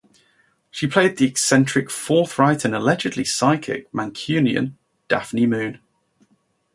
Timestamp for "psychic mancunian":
3.23-4.73